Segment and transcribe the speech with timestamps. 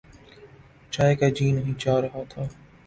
[0.91, 2.43] چائے کا جی نہیں چاہ رہا تھا۔